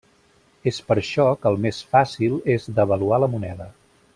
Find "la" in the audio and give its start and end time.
3.25-3.31